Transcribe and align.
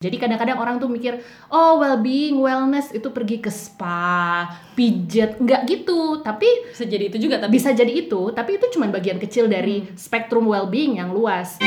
Jadi 0.00 0.16
kadang-kadang 0.16 0.56
orang 0.56 0.80
tuh 0.80 0.88
mikir, 0.88 1.20
oh 1.52 1.76
well-being, 1.76 2.40
wellness 2.40 2.88
itu 2.88 3.12
pergi 3.12 3.36
ke 3.36 3.52
spa, 3.52 4.48
pijet, 4.72 5.36
nggak 5.36 5.68
gitu. 5.68 6.24
Tapi 6.24 6.72
bisa 6.72 6.88
jadi 6.88 7.12
itu 7.12 7.20
juga, 7.20 7.36
tapi 7.36 7.60
bisa 7.60 7.76
jadi 7.76 7.92
itu. 7.92 8.32
Tapi 8.32 8.56
itu 8.56 8.64
cuma 8.72 8.88
bagian 8.88 9.20
kecil 9.20 9.44
dari 9.44 9.84
hmm. 9.84 10.00
spektrum 10.00 10.48
well-being 10.48 10.96
yang 10.96 11.12
luas. 11.12 11.60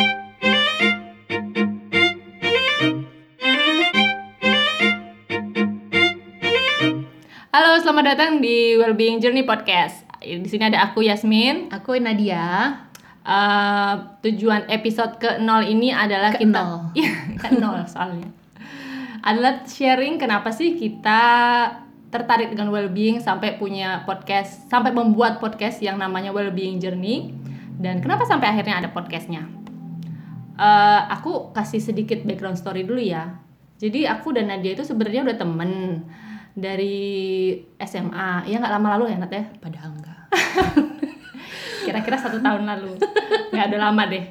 Halo, 7.54 7.77
selamat 7.86 8.18
datang 8.18 8.41
di 8.41 8.81
Wellbeing 8.81 9.21
Journey 9.21 9.45
Podcast. 9.45 10.09
Di 10.25 10.50
sini 10.50 10.73
ada 10.73 10.89
aku 10.89 11.05
Yasmin, 11.05 11.70
aku 11.70 12.02
Nadia 12.02 12.81
uh, 13.23 14.19
tujuan 14.23 14.67
episode 14.67 15.17
ke 15.19 15.39
nol 15.39 15.63
ini 15.63 15.89
adalah 15.91 16.35
ke 16.35 16.43
kita 16.43 16.51
nol. 16.63 16.91
ya 16.95 17.11
ke 17.39 17.47
nol 17.57 17.83
soalnya. 17.87 18.29
Adalah 19.23 19.63
sharing 19.63 20.19
kenapa 20.19 20.51
sih 20.51 20.75
kita 20.75 21.21
tertarik 22.11 22.54
dengan 22.54 22.69
well-being 22.69 23.17
sampai 23.23 23.57
punya 23.57 24.05
podcast 24.05 24.69
sampai 24.69 24.93
membuat 24.93 25.41
podcast 25.41 25.81
yang 25.81 25.97
namanya 25.97 26.29
well-being 26.29 26.78
journey 26.78 27.33
dan 27.81 28.04
kenapa 28.04 28.28
sampai 28.28 28.54
akhirnya 28.54 28.83
ada 28.83 28.89
podcastnya? 28.93 29.50
Uh, 30.53 31.01
aku 31.09 31.50
kasih 31.55 31.81
sedikit 31.81 32.22
background 32.22 32.59
story 32.59 32.86
dulu 32.86 33.02
ya. 33.02 33.42
Jadi 33.81 34.05
aku 34.05 34.31
dan 34.38 34.53
Nadia 34.53 34.78
itu 34.78 34.86
sebenarnya 34.86 35.25
udah 35.25 35.38
temen 35.39 35.72
dari 36.53 37.58
SMA 37.81 38.45
ya 38.45 38.61
nggak 38.61 38.73
lama 38.78 38.88
lalu 39.00 39.09
ya 39.09 39.17
Nat 39.17 39.33
ya? 39.33 39.44
Padahal 39.58 39.97
enggak 39.97 40.22
kira-kira 41.83 42.17
satu 42.17 42.39
tahun 42.39 42.64
lalu. 42.64 42.97
Nggak 43.52 43.66
ada 43.69 43.78
lama 43.78 44.03
deh. 44.08 44.25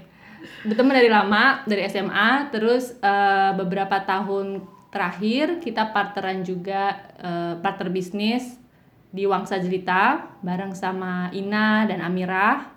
Berteman 0.66 0.94
dari 0.98 1.10
lama 1.10 1.62
dari 1.68 1.86
SMA 1.86 2.50
terus 2.50 2.98
uh, 2.98 3.54
beberapa 3.54 4.02
tahun 4.02 4.66
terakhir 4.92 5.62
kita 5.62 5.94
partneran 5.94 6.42
juga 6.42 6.98
uh, 7.22 7.54
partner 7.62 7.88
bisnis 7.88 8.58
di 9.12 9.28
Wangsa 9.28 9.60
Jelita 9.60 10.36
bareng 10.40 10.72
sama 10.72 11.30
Ina 11.30 11.86
dan 11.86 12.00
Amira. 12.00 12.72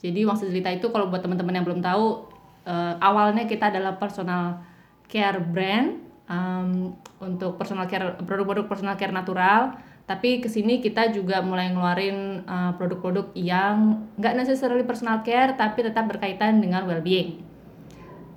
Jadi 0.00 0.24
Wangsa 0.24 0.48
Jelita 0.48 0.72
itu 0.72 0.88
kalau 0.90 1.08
buat 1.08 1.22
teman-teman 1.22 1.56
yang 1.56 1.66
belum 1.66 1.80
tahu 1.84 2.36
uh, 2.66 2.94
awalnya 3.00 3.46
kita 3.46 3.70
adalah 3.70 3.96
personal 3.96 4.60
care 5.06 5.38
brand 5.38 6.02
um, 6.26 6.92
untuk 7.22 7.56
personal 7.56 7.86
care 7.86 8.18
produk-produk 8.20 8.66
personal 8.66 8.98
care 8.98 9.14
natural 9.14 9.78
tapi 10.06 10.38
ke 10.38 10.46
sini 10.46 10.78
kita 10.78 11.10
juga 11.10 11.42
mulai 11.42 11.74
ngeluarin 11.74 12.46
uh, 12.46 12.78
produk-produk 12.78 13.34
yang 13.34 14.06
nggak 14.14 14.38
necessarily 14.38 14.86
personal 14.86 15.26
care 15.26 15.58
tapi 15.58 15.82
tetap 15.82 16.06
berkaitan 16.06 16.62
dengan 16.62 16.86
well-being. 16.86 17.42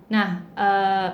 Nah, 0.09 0.49
uh, 0.57 1.09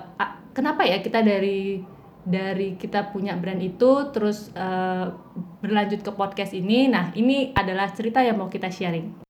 kenapa 0.55 0.87
ya 0.87 1.03
kita 1.03 1.19
dari 1.19 1.83
dari 2.23 2.79
kita 2.79 3.11
punya 3.11 3.35
brand 3.35 3.59
itu 3.59 4.15
terus 4.15 4.47
uh, 4.55 5.11
berlanjut 5.59 5.99
ke 5.99 6.11
podcast 6.15 6.55
ini? 6.55 6.87
Nah, 6.87 7.11
ini 7.19 7.51
adalah 7.51 7.91
cerita 7.91 8.23
yang 8.23 8.39
mau 8.39 8.47
kita 8.47 8.71
sharing. 8.71 9.27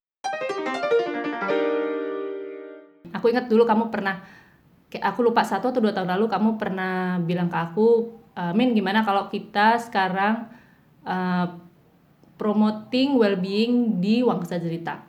Aku 3.18 3.26
ingat 3.34 3.50
dulu 3.50 3.66
kamu 3.66 3.90
pernah, 3.90 4.22
aku 5.02 5.26
lupa 5.26 5.42
satu 5.42 5.74
atau 5.74 5.82
dua 5.82 5.90
tahun 5.90 6.14
lalu 6.14 6.30
kamu 6.30 6.50
pernah 6.62 7.18
bilang 7.18 7.50
ke 7.50 7.58
aku, 7.58 8.22
Min 8.54 8.78
gimana 8.78 9.02
kalau 9.02 9.32
kita 9.32 9.82
sekarang 9.82 10.54
uh, 11.06 11.48
promoting 12.36 13.16
well-being 13.16 14.04
di 14.04 14.20
Wangsa 14.26 14.60
Cerita. 14.60 15.00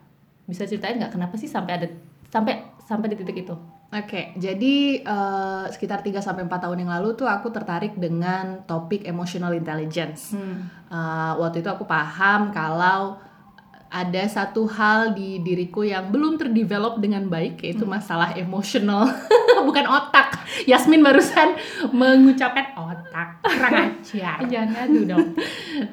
Bisa 0.47 0.63
ceritain 0.69 1.01
nggak 1.01 1.11
kenapa 1.17 1.35
sih 1.35 1.51
sampai 1.51 1.73
ada 1.83 1.89
sampai 2.31 2.77
sampai 2.87 3.11
di 3.11 3.17
titik 3.19 3.43
itu? 3.43 3.57
Oke, 3.87 4.03
okay, 4.03 4.25
jadi 4.35 4.99
uh, 5.07 5.71
sekitar 5.71 6.03
3 6.03 6.19
sampai 6.19 6.43
4 6.43 6.59
tahun 6.59 6.83
yang 6.83 6.91
lalu 6.91 7.15
tuh 7.15 7.31
aku 7.31 7.55
tertarik 7.55 7.95
dengan 7.95 8.67
topik 8.67 9.07
emotional 9.07 9.55
intelligence. 9.55 10.35
Hmm. 10.35 10.67
Uh, 10.91 11.39
waktu 11.39 11.63
itu 11.63 11.71
aku 11.71 11.87
paham 11.87 12.51
kalau 12.51 13.23
ada 13.87 14.27
satu 14.27 14.67
hal 14.67 15.15
di 15.15 15.39
diriku 15.41 15.87
yang 15.87 16.11
belum 16.11 16.37
terdevelop 16.37 16.99
dengan 16.99 17.31
baik 17.31 17.63
yaitu 17.63 17.87
hmm. 17.87 17.95
masalah 17.99 18.35
emosional. 18.35 19.07
Bukan 19.69 19.87
otak. 19.87 20.43
Yasmin 20.67 21.03
barusan 21.07 21.55
mengucapkan 21.95 22.75
otak. 22.75 23.41
Kurang 23.47 23.73
ajar. 23.95 24.39
Jangan 24.53 24.89
dong. 25.07 25.29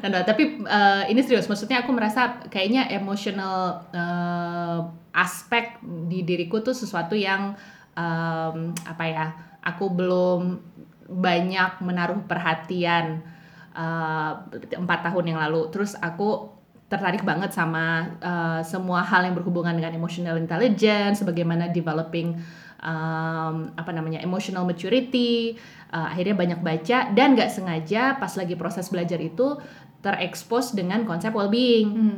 Nah, 0.02 0.26
tapi 0.26 0.62
uh, 0.66 1.06
ini 1.06 1.22
serius. 1.22 1.46
Maksudnya 1.46 1.86
aku 1.86 1.94
merasa 1.94 2.42
kayaknya 2.50 2.90
emosional 2.90 3.86
uh, 3.94 4.80
aspek 5.14 5.78
di 6.10 6.26
diriku 6.26 6.66
tuh 6.66 6.74
sesuatu 6.74 7.14
yang 7.14 7.54
um, 7.94 8.74
apa 8.90 9.04
ya 9.06 9.26
aku 9.62 9.94
belum 9.94 10.42
banyak 11.14 11.78
menaruh 11.86 12.26
perhatian 12.26 13.22
empat 14.74 15.00
uh, 15.02 15.06
tahun 15.10 15.26
yang 15.30 15.40
lalu. 15.46 15.70
Terus 15.70 15.94
aku 15.98 16.53
tertarik 16.94 17.26
banget 17.26 17.50
sama 17.50 18.14
uh, 18.22 18.62
semua 18.62 19.02
hal 19.02 19.26
yang 19.26 19.34
berhubungan 19.34 19.74
dengan 19.74 19.98
emotional 19.98 20.38
intelligence, 20.38 21.26
bagaimana 21.26 21.74
developing 21.74 22.38
um, 22.86 23.74
apa 23.74 23.90
namanya 23.90 24.22
emotional 24.22 24.62
maturity. 24.62 25.58
Uh, 25.90 26.10
akhirnya 26.14 26.38
banyak 26.38 26.60
baca 26.62 27.10
dan 27.14 27.34
nggak 27.34 27.50
sengaja 27.50 28.18
pas 28.18 28.34
lagi 28.38 28.54
proses 28.54 28.90
belajar 28.94 29.18
itu 29.18 29.58
terekspos 30.06 30.78
dengan 30.78 31.02
konsep 31.06 31.34
well-being, 31.34 31.90
hmm. 31.90 32.18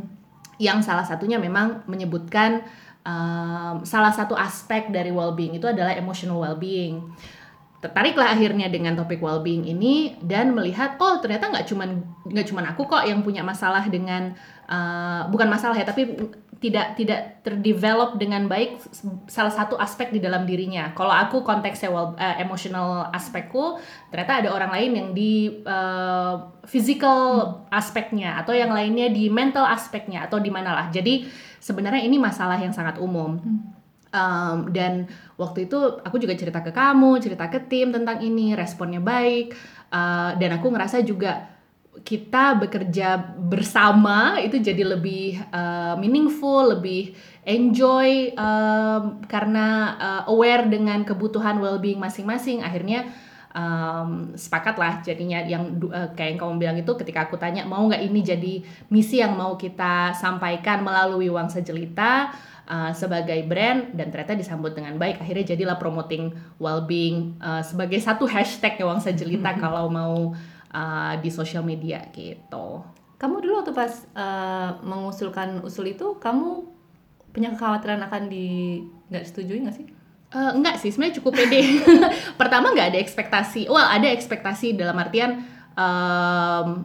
yang 0.60 0.84
salah 0.84 1.08
satunya 1.08 1.40
memang 1.40 1.88
menyebutkan 1.88 2.64
um, 3.06 3.86
salah 3.88 4.12
satu 4.12 4.36
aspek 4.36 4.92
dari 4.92 5.14
well-being 5.14 5.56
itu 5.56 5.68
adalah 5.70 5.96
emotional 5.96 6.42
well-being 6.42 7.16
tertariklah 7.86 8.34
akhirnya 8.34 8.66
dengan 8.74 8.98
topik 8.98 9.22
well-being 9.22 9.70
ini 9.70 10.18
dan 10.26 10.58
melihat 10.58 10.98
oh 10.98 11.22
ternyata 11.22 11.54
nggak 11.54 11.70
cuman 11.70 12.02
nggak 12.26 12.50
cuman 12.50 12.66
aku 12.74 12.90
kok 12.90 13.06
yang 13.06 13.22
punya 13.22 13.46
masalah 13.46 13.86
dengan 13.86 14.34
uh, 14.66 15.30
bukan 15.30 15.46
masalah 15.46 15.78
ya 15.78 15.86
tapi 15.86 16.18
tidak 16.58 16.98
tidak 16.98 17.46
terdevelop 17.46 18.18
dengan 18.18 18.50
baik 18.50 18.82
salah 19.30 19.54
satu 19.54 19.78
aspek 19.78 20.10
di 20.10 20.18
dalam 20.24 20.48
dirinya. 20.50 20.96
Kalau 20.98 21.12
aku 21.14 21.46
konteksnya 21.46 21.94
well, 21.94 22.18
uh, 22.18 22.36
emotional 22.42 23.12
aspekku, 23.14 23.78
ternyata 24.10 24.42
ada 24.42 24.50
orang 24.50 24.72
lain 24.74 24.92
yang 24.96 25.10
di 25.14 25.62
uh, 25.62 26.42
physical 26.66 27.62
aspeknya 27.70 28.42
atau 28.42 28.56
yang 28.56 28.74
lainnya 28.74 29.12
di 29.14 29.30
mental 29.30 29.68
aspeknya 29.68 30.26
atau 30.26 30.42
di 30.42 30.50
mana 30.50 30.74
lah. 30.74 30.88
Jadi 30.90 31.28
sebenarnya 31.62 32.02
ini 32.02 32.18
masalah 32.18 32.58
yang 32.58 32.74
sangat 32.74 32.98
umum. 32.98 33.38
Hmm 33.38 33.85
um, 34.16 34.72
dan 34.72 35.12
waktu 35.36 35.68
itu 35.68 36.00
aku 36.00 36.16
juga 36.16 36.40
cerita 36.40 36.64
ke 36.64 36.72
kamu 36.72 37.20
cerita 37.20 37.52
ke 37.52 37.60
tim 37.68 37.92
tentang 37.92 38.24
ini 38.24 38.56
responnya 38.56 39.04
baik. 39.04 39.52
Uh, 39.92 40.34
dan 40.40 40.56
aku 40.56 40.72
ngerasa 40.72 41.04
juga 41.04 41.52
kita 42.04 42.60
bekerja 42.60 43.36
bersama 43.40 44.36
itu 44.44 44.60
jadi 44.60 44.84
lebih 44.84 45.40
uh, 45.52 45.96
meaningful 45.96 46.76
lebih 46.76 47.16
enjoy 47.48 48.36
um, 48.36 49.24
karena 49.32 49.96
uh, 49.96 50.24
aware 50.28 50.68
dengan 50.68 51.04
kebutuhan 51.08 51.62
well-being 51.64 52.02
masing-masing. 52.02 52.60
Akhirnya 52.60 53.08
um, 53.56 54.36
sepakat 54.36 54.76
lah 54.76 55.00
jadinya 55.00 55.40
yang 55.48 55.80
uh, 55.88 56.12
kayak 56.12 56.36
yang 56.36 56.40
kamu 56.44 56.54
bilang 56.60 56.78
itu 56.78 56.92
ketika 57.00 57.32
aku 57.32 57.40
tanya 57.40 57.64
mau 57.64 57.88
nggak 57.88 58.04
ini 58.04 58.20
jadi 58.20 58.54
misi 58.92 59.24
yang 59.24 59.40
mau 59.40 59.56
kita 59.56 60.12
sampaikan 60.14 60.84
melalui 60.84 61.32
uang 61.32 61.48
sejelita 61.48 62.36
uh, 62.68 62.92
sebagai 62.92 63.42
brand 63.46 63.94
dan 63.94 64.10
ternyata 64.10 64.38
disambut 64.38 64.74
dengan 64.74 64.98
baik 64.98 65.22
akhirnya 65.22 65.56
jadilah 65.56 65.78
promoting 65.78 66.34
well-being 66.58 67.38
uh, 67.40 67.62
sebagai 67.62 68.02
satu 68.02 68.26
hashtag 68.26 68.82
uang 68.82 69.02
sejelita 69.02 69.56
kalau 69.64 69.90
mau 69.90 70.34
uh, 70.76 71.14
di 71.22 71.30
sosial 71.32 71.64
media 71.64 72.04
gitu. 72.12 72.84
Kamu 73.16 73.40
dulu 73.40 73.64
waktu 73.64 73.72
pas 73.72 73.94
uh, 74.14 74.76
mengusulkan 74.84 75.64
usul 75.64 75.96
itu 75.96 76.20
kamu 76.20 76.68
punya 77.32 77.52
kekhawatiran 77.56 78.00
akan 78.08 78.28
di 78.28 78.80
nggak 79.08 79.24
setujui 79.24 79.64
nggak 79.64 79.76
sih? 79.76 79.88
Uh, 80.36 80.52
enggak 80.52 80.76
sih, 80.84 80.92
sebenarnya 80.92 81.24
cukup 81.24 81.32
pede. 81.40 81.80
Pertama 82.40 82.76
nggak 82.76 82.92
ada 82.92 83.00
ekspektasi. 83.00 83.72
Well, 83.72 83.88
ada 83.88 84.12
ekspektasi 84.12 84.76
dalam 84.76 85.00
artian 85.00 85.48
um, 85.80 86.84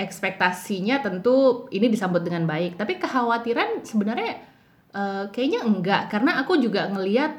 ekspektasinya 0.00 1.04
tentu 1.04 1.68
ini 1.68 1.92
disambut 1.92 2.24
dengan 2.24 2.48
baik. 2.48 2.80
Tapi 2.80 2.96
kekhawatiran 2.96 3.84
sebenarnya 3.84 4.51
uh, 4.94 5.28
kayaknya 5.32 5.64
enggak 5.64 6.12
karena 6.12 6.40
aku 6.40 6.56
juga 6.60 6.88
ngeliat 6.88 7.32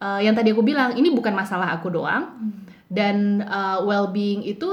uh, 0.00 0.18
yang 0.22 0.34
tadi 0.34 0.50
aku 0.54 0.62
bilang 0.64 0.96
ini 0.96 1.12
bukan 1.12 1.34
masalah 1.34 1.74
aku 1.76 1.92
doang. 1.92 2.24
Hmm. 2.38 2.58
dan 2.90 3.46
uh, 3.46 3.86
well-being 3.86 4.42
itu 4.42 4.66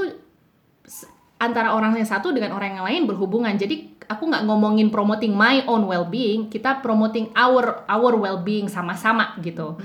antara 1.37 1.77
orang 1.77 1.93
yang 1.93 2.09
satu 2.09 2.33
dengan 2.33 2.57
orang 2.57 2.81
yang 2.81 2.85
lain 2.85 3.03
berhubungan. 3.05 3.53
Jadi 3.53 3.93
aku 4.09 4.25
nggak 4.25 4.43
ngomongin 4.49 4.89
promoting 4.89 5.37
my 5.37 5.61
own 5.69 5.85
well-being 5.85 6.49
kita 6.49 6.81
promoting 6.81 7.29
our 7.37 7.85
our 7.85 8.13
well-being 8.17 8.65
sama-sama 8.65 9.37
gitu. 9.45 9.77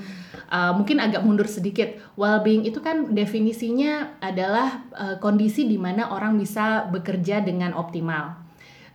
Uh, 0.52 0.72
mungkin 0.76 1.00
agak 1.00 1.20
mundur 1.24 1.48
sedikit. 1.48 1.96
Well-being 2.16 2.64
itu 2.64 2.80
kan 2.80 3.12
definisinya 3.12 4.20
adalah 4.20 4.84
uh, 4.96 5.16
kondisi 5.20 5.68
di 5.68 5.76
mana 5.76 6.12
orang 6.12 6.40
bisa 6.40 6.88
bekerja 6.88 7.44
dengan 7.44 7.76
optimal. 7.76 8.36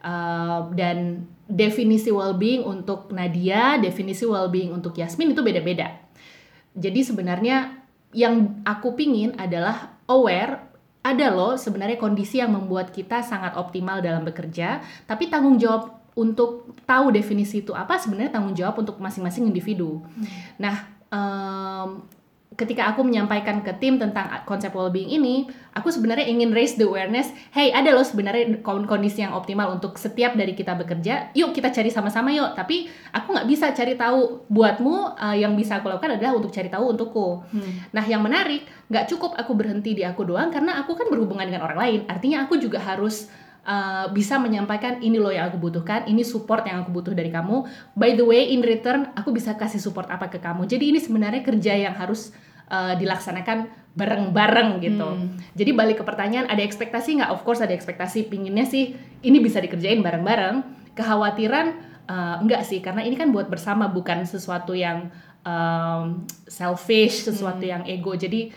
Uh, 0.01 0.69
dan 0.77 1.25
definisi 1.47 2.11
well-being 2.11 2.67
untuk 2.67 3.09
Nadia, 3.15 3.79
definisi 3.79 4.27
well-being 4.27 4.75
untuk 4.75 4.93
Yasmin 4.99 5.31
itu 5.31 5.41
beda-beda. 5.41 5.95
Jadi 6.77 7.01
sebenarnya 7.01 7.73
yang 8.11 8.61
aku 8.67 8.93
pingin 8.93 9.33
adalah 9.39 9.97
aware 10.07 10.67
ada 11.07 11.31
loh 11.31 11.55
sebenarnya 11.55 11.95
kondisi 11.95 12.43
yang 12.43 12.51
membuat 12.51 12.91
kita 12.91 13.23
sangat 13.23 13.55
optimal 13.55 14.03
dalam 14.03 14.27
bekerja, 14.27 14.83
tapi 15.07 15.31
tanggung 15.31 15.55
jawab 15.55 16.03
untuk 16.19 16.75
tahu 16.83 17.15
definisi 17.15 17.63
itu 17.63 17.71
apa 17.71 17.95
sebenarnya 17.95 18.35
tanggung 18.35 18.57
jawab 18.57 18.83
untuk 18.83 18.99
masing-masing 18.99 19.47
individu. 19.47 20.03
Nah, 20.59 20.83
em, 21.07 22.03
ketika 22.55 22.89
aku 22.89 23.03
menyampaikan 23.03 23.59
ke 23.59 23.75
tim 23.75 23.99
tentang 23.99 24.31
konsep 24.47 24.71
well-being 24.71 25.11
ini, 25.11 25.51
aku 25.75 25.91
sebenarnya 25.91 26.25
ingin 26.25 26.55
raise 26.55 26.79
the 26.79 26.87
awareness, 26.87 27.27
hey 27.51 27.75
ada 27.75 27.91
loh 27.91 28.07
sebenarnya 28.07 28.63
kon- 28.63 28.87
kondisi 28.87 29.19
yang 29.19 29.35
optimal 29.35 29.75
untuk 29.75 29.99
setiap 29.99 30.33
dari 30.33 30.55
kita 30.55 30.73
bekerja, 30.79 31.35
yuk 31.35 31.51
kita 31.51 31.69
cari 31.69 31.91
sama-sama 31.91 32.31
yuk. 32.31 32.55
Tapi 32.55 32.87
aku 33.11 33.35
nggak 33.35 33.47
bisa 33.51 33.75
cari 33.75 33.93
tahu 33.99 34.47
buatmu, 34.47 35.19
eh, 35.19 35.43
yang 35.43 35.53
bisa 35.59 35.83
aku 35.83 35.91
lakukan 35.91 36.15
adalah 36.15 36.39
untuk 36.39 36.49
cari 36.49 36.71
tahu 36.71 36.95
untukku. 36.95 37.27
Nah 37.91 38.05
yang 38.07 38.23
menarik, 38.23 38.63
nggak 38.87 39.05
cukup 39.11 39.35
aku 39.35 39.51
berhenti 39.51 39.91
di 39.91 40.07
aku 40.07 40.23
doang 40.23 40.47
karena 40.47 40.79
aku 40.79 40.95
kan 40.95 41.11
berhubungan 41.11 41.45
dengan 41.45 41.67
orang 41.67 41.79
lain. 41.83 41.99
Artinya 42.07 42.47
aku 42.47 42.57
juga 42.57 42.79
harus 42.79 43.27
uh, 43.67 44.07
bisa 44.15 44.39
menyampaikan 44.39 45.03
ini 45.03 45.19
loh 45.19 45.29
yang 45.29 45.51
aku 45.51 45.59
butuhkan, 45.59 46.07
ini 46.07 46.23
support 46.23 46.63
yang 46.63 46.87
aku 46.87 46.95
butuh 46.95 47.11
dari 47.11 47.27
kamu. 47.27 47.67
By 47.93 48.15
the 48.15 48.23
way, 48.23 48.55
in 48.55 48.63
return 48.63 49.11
aku 49.13 49.35
bisa 49.35 49.53
kasih 49.59 49.83
support 49.83 50.07
apa 50.07 50.31
ke 50.31 50.39
kamu. 50.39 50.65
Jadi 50.65 50.95
ini 50.95 50.99
sebenarnya 51.03 51.43
kerja 51.43 51.75
yang 51.75 51.93
harus 51.99 52.31
uh, 52.71 52.95
dilaksanakan 52.95 53.67
bareng-bareng 53.97 54.77
gitu. 54.85 55.09
Jadi 55.57 55.73
balik 55.73 55.99
ke 55.99 56.03
pertanyaan, 56.05 56.45
ada 56.47 56.61
ekspektasi 56.61 57.17
nggak? 57.17 57.33
Of 57.33 57.41
course 57.41 57.65
ada 57.65 57.73
ekspektasi. 57.73 58.29
Pinginnya 58.29 58.63
sih 58.63 58.93
ini 59.25 59.37
bisa 59.41 59.57
dikerjain 59.57 60.05
bareng-bareng. 60.05 60.61
Kekhawatiran 60.93 61.67
uh, 62.05 62.35
enggak 62.41 62.61
sih, 62.61 62.77
karena 62.81 63.01
ini 63.01 63.17
kan 63.17 63.33
buat 63.33 63.49
bersama 63.49 63.89
bukan 63.89 64.21
sesuatu 64.25 64.77
yang 64.77 65.09
um, 65.41 66.29
selfish, 66.45 67.25
sesuatu 67.25 67.65
yang 67.65 67.89
ego. 67.89 68.13
Jadi 68.13 68.53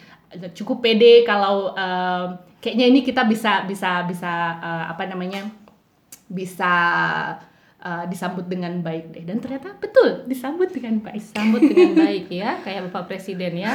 cukup 0.53 0.85
pede 0.85 1.25
kalau 1.25 1.73
um, 1.73 2.29
kayaknya 2.61 2.87
ini 2.93 3.01
kita 3.01 3.25
bisa 3.25 3.65
bisa 3.65 4.05
bisa 4.05 4.61
uh, 4.61 4.85
apa 4.93 5.09
namanya 5.09 5.49
bisa 6.31 6.73
uh, 7.83 8.05
disambut 8.07 8.47
dengan 8.47 8.85
baik 8.85 9.11
deh 9.17 9.25
dan 9.27 9.41
ternyata 9.41 9.75
betul 9.81 10.29
disambut 10.29 10.71
dengan 10.71 11.01
baik 11.03 11.25
Sambut 11.35 11.61
dengan 11.65 11.97
baik 11.97 12.29
ya, 12.31 12.61
kayak 12.61 12.93
Bapak 12.93 13.11
Presiden 13.11 13.57
ya. 13.57 13.75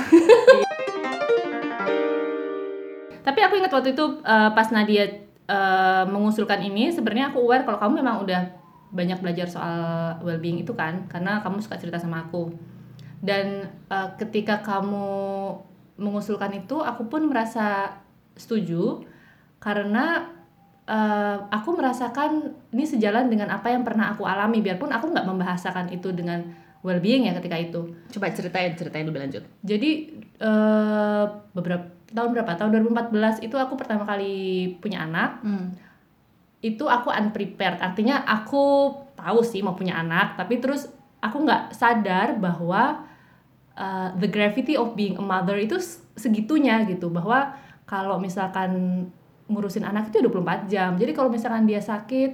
Tapi 3.25 3.39
aku 3.41 3.57
ingat 3.57 3.73
waktu 3.73 3.97
itu 3.97 4.05
eh, 4.21 4.49
pas 4.53 4.69
Nadia 4.69 5.05
eh, 5.49 6.03
mengusulkan 6.05 6.61
ini, 6.61 6.93
sebenarnya 6.93 7.33
aku 7.33 7.41
aware 7.41 7.65
kalau 7.65 7.81
kamu 7.81 8.05
memang 8.05 8.21
udah 8.21 8.41
banyak 8.93 9.17
belajar 9.19 9.49
soal 9.49 9.77
well-being 10.21 10.61
itu 10.61 10.71
kan, 10.77 11.09
karena 11.09 11.41
kamu 11.41 11.57
suka 11.59 11.81
cerita 11.81 11.97
sama 11.97 12.29
aku. 12.29 12.53
Dan 13.19 13.65
eh, 13.89 14.09
ketika 14.21 14.61
kamu 14.61 15.09
mengusulkan 15.97 16.53
itu, 16.53 16.85
aku 16.85 17.09
pun 17.09 17.25
merasa 17.25 17.97
setuju 18.35 19.03
karena 19.59 20.31
eh, 20.85 21.37
aku 21.49 21.73
merasakan 21.73 22.53
ini 22.75 22.85
sejalan 22.85 23.31
dengan 23.31 23.49
apa 23.49 23.71
yang 23.71 23.81
pernah 23.81 24.13
aku 24.13 24.27
alami, 24.27 24.61
biarpun 24.61 24.91
aku 24.91 25.09
nggak 25.09 25.27
membahasakan 25.27 25.89
itu 25.89 26.13
dengan 26.13 26.43
well-being 26.85 27.25
ya 27.25 27.33
ketika 27.41 27.57
itu. 27.57 27.81
coba 28.13 28.29
ceritain 28.29 28.77
ceritain 28.77 29.09
lebih 29.09 29.25
lanjut 29.25 29.43
Jadi 29.65 29.91
eh, 30.37 31.25
beberapa 31.57 31.95
tahun 32.15 32.31
berapa? 32.31 32.51
Tahun 32.55 32.71
2014 32.71 33.43
itu 33.43 33.55
aku 33.59 33.75
pertama 33.75 34.07
kali 34.07 34.71
punya 34.79 35.03
anak. 35.03 35.43
Itu 36.63 36.87
aku 36.87 37.11
unprepared. 37.11 37.83
Artinya 37.83 38.23
aku 38.23 38.95
tahu 39.19 39.43
sih 39.43 39.59
mau 39.59 39.75
punya 39.75 39.99
anak, 39.99 40.39
tapi 40.39 40.63
terus 40.63 40.87
aku 41.19 41.43
nggak 41.43 41.75
sadar 41.75 42.39
bahwa 42.39 43.05
uh, 43.75 44.09
the 44.17 44.29
gravity 44.31 44.79
of 44.79 44.95
being 44.95 45.19
a 45.19 45.23
mother 45.23 45.59
itu 45.59 45.77
segitunya 46.15 46.87
gitu. 46.87 47.11
Bahwa 47.11 47.53
kalau 47.85 48.17
misalkan 48.17 49.05
ngurusin 49.45 49.85
anak 49.85 50.09
itu 50.09 50.25
24 50.25 50.65
jam. 50.69 50.97
Jadi 50.97 51.11
kalau 51.13 51.29
misalkan 51.29 51.69
dia 51.69 51.79
sakit 51.79 52.33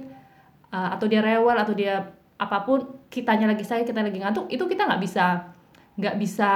uh, 0.72 0.96
atau 0.96 1.06
dia 1.08 1.20
rewel 1.20 1.56
atau 1.56 1.76
dia 1.76 2.12
apa 2.40 2.64
pun, 2.64 3.04
kitanya 3.12 3.46
lagi 3.46 3.62
sakit, 3.62 3.84
kita 3.84 4.00
lagi 4.00 4.18
ngantuk, 4.18 4.48
itu 4.48 4.64
kita 4.64 4.88
nggak 4.88 5.02
bisa 5.04 5.52
nggak 5.92 6.16
bisa 6.16 6.50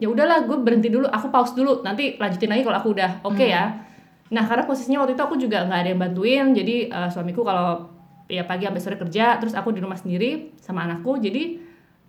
ya 0.00 0.08
udahlah 0.08 0.46
gue 0.46 0.56
berhenti 0.62 0.88
dulu 0.88 1.10
aku 1.10 1.28
pause 1.28 1.52
dulu 1.52 1.82
nanti 1.84 2.16
lanjutin 2.16 2.48
lagi 2.48 2.62
kalau 2.64 2.78
aku 2.80 2.90
udah 2.96 3.10
oke 3.26 3.44
ya 3.44 3.82
nah 4.30 4.46
karena 4.46 4.64
posisinya 4.64 5.02
waktu 5.02 5.18
itu 5.18 5.22
aku 5.26 5.36
juga 5.36 5.66
nggak 5.66 5.80
ada 5.84 5.88
yang 5.90 6.00
bantuin 6.00 6.46
jadi 6.54 6.76
eh, 6.88 7.08
suamiku 7.10 7.42
kalau 7.42 7.90
ya 8.30 8.46
pagi 8.46 8.64
sampai 8.64 8.80
sore 8.80 8.96
kerja 8.96 9.42
terus 9.42 9.58
aku 9.58 9.74
di 9.74 9.82
rumah 9.82 9.98
sendiri 9.98 10.54
sama 10.62 10.86
anakku 10.86 11.18
jadi 11.18 11.58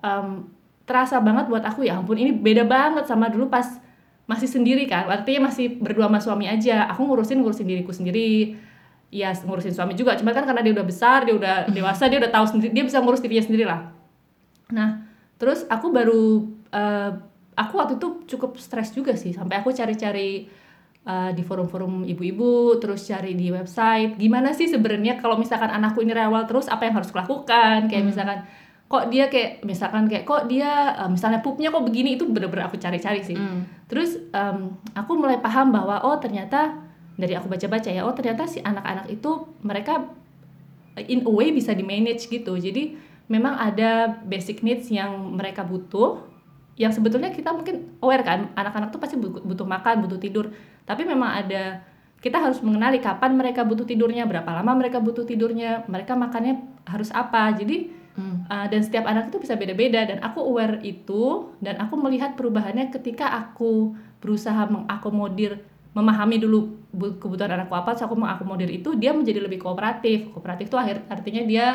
em, 0.05 0.45
terasa 0.85 1.17
banget 1.17 1.49
buat 1.49 1.65
aku 1.65 1.81
ya 1.81 1.97
ampun 1.97 2.13
ini 2.13 2.29
beda 2.29 2.61
banget 2.69 3.09
sama 3.09 3.25
dulu 3.33 3.49
pas 3.49 3.65
masih 4.29 4.49
sendiri 4.49 4.85
kan. 4.85 5.09
Artinya 5.09 5.49
masih 5.49 5.77
berdua 5.81 6.07
sama 6.07 6.19
suami 6.21 6.45
aja. 6.47 6.87
Aku 6.93 7.05
ngurusin 7.05 7.41
ngurusin 7.41 7.67
diriku 7.67 7.91
sendiri. 7.93 8.57
Ya 9.11 9.35
ngurusin 9.35 9.75
suami 9.75 9.93
juga. 9.97 10.15
Cuma 10.15 10.31
kan 10.31 10.47
karena 10.47 10.63
dia 10.63 10.73
udah 10.73 10.87
besar 10.87 11.27
dia 11.27 11.35
udah 11.35 11.67
dewasa 11.67 12.07
dia 12.07 12.19
udah 12.21 12.31
tahu 12.31 12.45
sendiri 12.47 12.71
dia 12.71 12.83
bisa 12.87 13.03
ngurus 13.03 13.19
dirinya 13.19 13.43
sendiri 13.43 13.65
lah. 13.67 13.91
Nah, 14.71 15.03
terus 15.35 15.67
aku 15.67 15.91
baru 15.91 16.47
eh, 16.71 17.11
aku 17.59 17.73
waktu 17.75 17.99
itu 17.99 18.07
cukup 18.35 18.55
stres 18.55 18.95
juga 18.95 19.19
sih. 19.19 19.35
Sampai 19.35 19.59
aku 19.59 19.75
cari-cari 19.75 20.47
eh, 21.03 21.31
di 21.35 21.43
forum-forum 21.43 22.07
ibu-ibu, 22.07 22.79
terus 22.79 23.03
cari 23.03 23.35
di 23.35 23.51
website. 23.51 24.15
Gimana 24.15 24.55
sih 24.55 24.71
sebenarnya 24.71 25.19
kalau 25.19 25.35
misalkan 25.35 25.69
anakku 25.75 25.99
ini 25.99 26.15
rewel 26.15 26.47
terus 26.47 26.71
apa 26.71 26.87
yang 26.87 26.95
harus 26.95 27.11
kulakukan? 27.11 27.91
Kayak 27.91 28.05
misalkan 28.07 28.39
kok 28.91 29.07
dia 29.07 29.31
kayak 29.31 29.63
misalkan 29.63 30.11
kayak 30.11 30.27
kok 30.27 30.51
dia 30.51 30.99
eh, 30.99 31.07
misalnya 31.07 31.39
pupnya 31.39 31.71
kok 31.71 31.87
begini 31.87 32.19
itu 32.19 32.27
bener-bener 32.27 32.67
aku 32.67 32.75
cari-cari 32.75 33.23
sih. 33.23 33.39
Terus 33.87 34.19
em, 34.35 34.75
aku 34.91 35.15
mulai 35.15 35.39
paham 35.39 35.71
bahwa 35.71 36.03
oh 36.03 36.19
ternyata 36.19 36.75
dari 37.15 37.31
aku 37.39 37.47
baca-baca 37.47 37.87
ya 37.87 38.03
oh 38.03 38.11
ternyata 38.11 38.43
si 38.43 38.59
anak-anak 38.59 39.07
itu 39.07 39.31
mereka 39.63 40.11
in 41.07 41.23
a 41.23 41.31
way 41.31 41.55
bisa 41.55 41.71
di 41.71 41.87
manage 41.87 42.27
gitu. 42.27 42.51
Jadi 42.59 42.99
memang 43.31 43.55
ada 43.55 44.19
basic 44.27 44.59
needs 44.59 44.91
yang 44.91 45.39
mereka 45.39 45.63
butuh 45.63 46.27
yang 46.75 46.91
sebetulnya 46.91 47.31
kita 47.31 47.55
mungkin 47.55 47.95
aware 48.03 48.27
kan 48.27 48.51
anak-anak 48.59 48.91
tuh 48.91 48.99
pasti 48.99 49.15
bu- 49.15 49.43
butuh 49.43 49.63
makan 49.63 50.03
butuh 50.03 50.19
tidur. 50.19 50.51
Tapi 50.83 51.07
memang 51.07 51.31
ada 51.31 51.79
kita 52.19 52.37
harus 52.37 52.59
mengenali 52.59 52.99
kapan 52.99 53.33
mereka 53.39 53.63
butuh 53.63 53.87
tidurnya 53.87 54.27
berapa 54.27 54.45
lama 54.51 54.71
mereka 54.77 54.99
butuh 54.99 55.23
tidurnya 55.23 55.87
mereka 55.87 56.13
makannya 56.19 56.59
harus 56.85 57.09
apa. 57.15 57.55
Jadi 57.55 58.00
uh, 58.19 58.67
dan 58.67 58.81
setiap 58.83 59.07
anak 59.07 59.31
itu 59.31 59.39
bisa 59.39 59.55
beda-beda 59.55 60.03
dan 60.03 60.19
aku 60.19 60.39
aware 60.43 60.79
itu 60.83 61.51
dan 61.59 61.79
aku 61.79 61.95
melihat 61.95 62.35
perubahannya 62.35 62.91
ketika 62.91 63.31
aku 63.31 63.95
berusaha 64.19 64.67
mengakomodir 64.67 65.63
memahami 65.91 66.39
dulu 66.39 66.71
bu- 66.91 67.19
kebutuhan 67.19 67.51
anakku 67.51 67.75
apa 67.75 67.95
terus 67.95 68.07
aku 68.07 68.15
mengakomodir 68.15 68.71
itu 68.71 68.95
dia 68.95 69.11
menjadi 69.11 69.43
lebih 69.43 69.59
kooperatif 69.59 70.31
kooperatif 70.31 70.71
itu 70.71 70.77
akhir 70.79 71.03
artinya 71.11 71.43
dia 71.43 71.65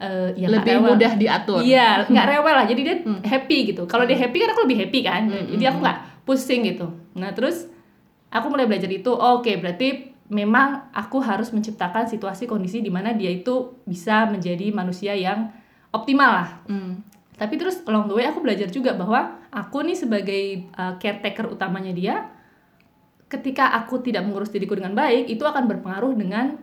eh, 0.00 0.32
ya 0.40 0.48
lebih 0.48 0.80
rewel. 0.80 0.96
mudah 0.96 1.12
diatur 1.16 1.60
Iya, 1.60 2.08
nggak 2.08 2.26
rewel 2.32 2.54
lah. 2.56 2.66
Jadi 2.68 2.80
dia 2.80 2.96
happy 3.20 3.58
gitu. 3.74 3.82
Kalau 3.84 4.08
dia 4.08 4.16
happy 4.16 4.36
kan 4.40 4.48
aku 4.56 4.62
lebih 4.64 4.78
happy 4.88 5.00
kan. 5.04 5.22
Jadi 5.28 5.64
aku 5.68 5.78
nggak 5.84 5.98
pusing 6.24 6.60
gitu. 6.64 6.86
Nah 7.16 7.30
terus 7.36 7.68
aku 8.32 8.46
mulai 8.48 8.64
belajar 8.64 8.88
itu. 8.88 9.12
Oh, 9.12 9.40
Oke, 9.44 9.60
berarti 9.60 10.09
memang 10.30 10.94
aku 10.94 11.18
harus 11.18 11.50
menciptakan 11.50 12.06
situasi 12.06 12.46
kondisi 12.46 12.78
di 12.78 12.88
mana 12.88 13.10
dia 13.10 13.34
itu 13.34 13.82
bisa 13.82 14.30
menjadi 14.30 14.70
manusia 14.70 15.12
yang 15.18 15.50
optimal 15.90 16.30
lah. 16.30 16.50
Hmm. 16.70 17.02
Tapi 17.34 17.58
terus 17.58 17.82
along 17.82 18.06
the 18.06 18.14
way 18.14 18.30
aku 18.30 18.38
belajar 18.38 18.70
juga 18.70 18.94
bahwa 18.94 19.42
aku 19.50 19.82
nih 19.82 19.98
sebagai 19.98 20.70
uh, 20.78 20.94
caretaker 21.02 21.50
utamanya 21.50 21.90
dia, 21.90 22.14
ketika 23.26 23.74
aku 23.74 23.98
tidak 24.06 24.22
mengurus 24.22 24.54
diriku 24.54 24.78
dengan 24.78 24.94
baik, 24.94 25.26
itu 25.26 25.42
akan 25.42 25.66
berpengaruh 25.66 26.14
dengan 26.14 26.54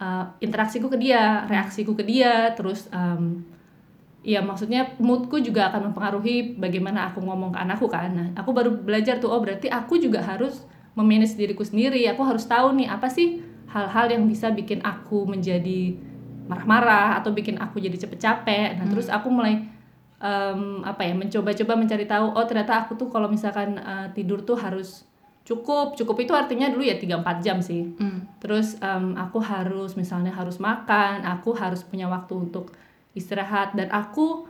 uh, 0.00 0.34
interaksiku 0.42 0.90
ke 0.90 0.98
dia, 0.98 1.46
reaksiku 1.46 1.94
ke 1.94 2.02
dia, 2.02 2.50
terus 2.58 2.90
um, 2.90 3.46
ya 4.24 4.40
maksudnya 4.40 4.96
moodku 4.98 5.38
juga 5.44 5.68
akan 5.70 5.92
mempengaruhi 5.92 6.56
bagaimana 6.56 7.12
aku 7.12 7.20
ngomong 7.20 7.54
ke 7.54 7.58
anakku 7.60 7.86
kan. 7.86 8.10
Nah, 8.10 8.28
aku 8.34 8.50
baru 8.50 8.74
belajar 8.74 9.20
tuh, 9.20 9.30
oh 9.30 9.38
berarti 9.38 9.70
aku 9.70 10.00
juga 10.00 10.24
harus 10.24 10.64
memanage 10.94 11.34
diriku 11.34 11.62
sendiri. 11.62 12.02
Aku 12.10 12.22
harus 12.22 12.46
tahu 12.46 12.74
nih 12.74 12.88
apa 12.88 13.10
sih 13.10 13.42
hal-hal 13.70 14.06
yang 14.10 14.24
bisa 14.24 14.50
bikin 14.50 14.78
aku 14.80 15.26
menjadi 15.26 15.98
marah-marah 16.46 17.18
atau 17.18 17.32
bikin 17.32 17.58
aku 17.58 17.78
jadi 17.78 17.96
cepet 17.98 18.18
capek. 18.20 18.68
Nah, 18.78 18.86
terus 18.86 19.08
aku 19.08 19.28
mulai 19.28 19.64
em, 20.20 20.80
apa 20.84 21.02
ya 21.02 21.12
mencoba-coba 21.12 21.72
mencari 21.74 22.06
tahu 22.06 22.32
oh 22.32 22.44
ternyata 22.46 22.86
aku 22.86 22.94
tuh 22.94 23.08
kalau 23.10 23.26
misalkan 23.26 23.76
eh, 23.76 24.06
tidur 24.14 24.40
tuh 24.40 24.56
harus 24.56 25.04
cukup 25.44 25.92
cukup 25.92 26.16
itu 26.24 26.32
artinya 26.32 26.72
dulu 26.72 26.80
ya 26.80 26.96
3-4 26.96 27.44
jam 27.44 27.60
sih 27.60 27.92
Hmm. 28.00 28.24
terus 28.40 28.80
em, 28.80 29.12
aku 29.12 29.36
harus 29.44 29.92
misalnya 29.92 30.32
harus 30.32 30.56
makan 30.56 31.20
aku 31.20 31.52
harus 31.52 31.84
punya 31.84 32.08
waktu 32.08 32.48
untuk 32.48 32.72
istirahat 33.12 33.76
dan 33.76 33.92
aku 33.92 34.48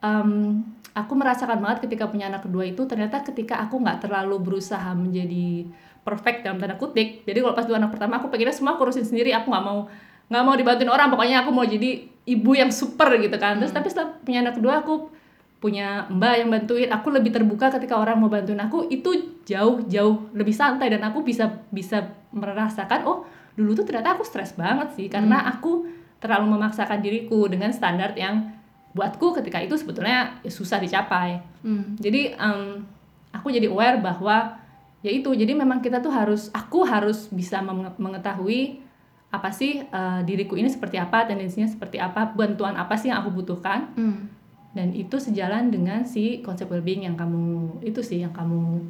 em, 0.00 0.62
aku 0.96 1.12
merasakan 1.12 1.60
banget 1.60 1.84
ketika 1.88 2.08
punya 2.08 2.28
anak 2.32 2.44
kedua 2.44 2.64
itu 2.64 2.82
ternyata 2.88 3.20
ketika 3.20 3.60
aku 3.60 3.80
nggak 3.80 4.08
terlalu 4.08 4.36
berusaha 4.40 4.96
menjadi 4.96 5.68
perfect 6.00 6.46
dalam 6.46 6.56
tanda 6.56 6.78
kutip 6.78 7.26
jadi 7.28 7.38
kalau 7.42 7.52
pas 7.52 7.66
dua 7.68 7.76
anak 7.76 7.92
pertama 7.92 8.16
aku 8.16 8.32
pengennya 8.32 8.54
semua 8.54 8.78
aku 8.78 8.88
urusin 8.88 9.04
sendiri 9.04 9.34
aku 9.36 9.52
nggak 9.52 9.64
mau 9.64 9.90
nggak 10.26 10.42
mau 10.42 10.54
dibantuin 10.56 10.90
orang 10.90 11.08
pokoknya 11.12 11.42
aku 11.44 11.50
mau 11.52 11.66
jadi 11.66 11.90
ibu 12.26 12.50
yang 12.56 12.70
super 12.72 13.12
gitu 13.20 13.36
kan 13.38 13.60
terus 13.60 13.70
tapi 13.70 13.90
setelah 13.92 14.14
punya 14.24 14.42
anak 14.42 14.54
kedua 14.58 14.82
aku 14.82 15.12
punya 15.56 16.04
mbak 16.12 16.34
yang 16.44 16.48
bantuin 16.52 16.88
aku 16.92 17.08
lebih 17.10 17.32
terbuka 17.32 17.72
ketika 17.74 17.96
orang 17.96 18.20
mau 18.20 18.28
bantuin 18.30 18.58
aku 18.60 18.86
itu 18.88 19.40
jauh 19.44 19.82
jauh 19.86 20.28
lebih 20.36 20.52
santai 20.52 20.92
dan 20.92 21.02
aku 21.06 21.22
bisa 21.24 21.62
bisa 21.72 22.12
merasakan 22.30 23.06
oh 23.08 23.24
dulu 23.56 23.72
tuh 23.72 23.84
ternyata 23.88 24.14
aku 24.14 24.22
stres 24.26 24.52
banget 24.52 24.92
sih 24.94 25.08
karena 25.08 25.40
Hmm. 25.42 25.52
aku 25.58 25.72
terlalu 26.20 26.56
memaksakan 26.56 27.00
diriku 27.00 27.48
dengan 27.48 27.72
standar 27.72 28.12
yang 28.16 28.55
buatku 28.96 29.36
ketika 29.36 29.60
itu 29.60 29.76
sebetulnya 29.76 30.40
ya 30.40 30.48
susah 30.50 30.80
dicapai 30.80 31.44
Hmm. 31.60 31.92
jadi 31.96 32.32
em, 32.32 32.80
aku 33.28 33.50
jadi 33.50 33.66
aware 33.66 34.00
bahwa 34.00 34.56
ya 35.02 35.10
itu 35.10 35.28
jadi 35.30 35.52
memang 35.52 35.78
kita 35.78 35.98
tuh 35.98 36.08
harus 36.10 36.48
aku 36.50 36.82
harus 36.82 37.28
bisa 37.28 37.60
menge- 37.60 37.92
mengetahui 37.96 38.80
apa 39.28 39.50
sih 39.50 39.82
eh, 39.82 40.20
diriku 40.22 40.54
ini 40.54 40.66
seperti 40.66 40.96
apa 40.96 41.26
tendensinya 41.26 41.66
seperti 41.66 41.98
apa 41.98 42.30
bantuan 42.30 42.72
apa 42.74 42.96
sih 42.96 43.10
yang 43.10 43.20
aku 43.20 43.36
butuhkan 43.36 43.92
Hmm. 43.92 44.30
dan 44.72 44.92
itu 44.92 45.16
sejalan 45.16 45.68
dengan 45.68 46.02
si 46.02 46.40
konsep 46.40 46.64
well-being 46.64 47.02
yang 47.02 47.14
kamu 47.14 47.44
itu 47.82 48.00
sih 48.00 48.20
yang 48.20 48.32
kamu 48.32 48.80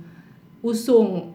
usung. 0.66 1.30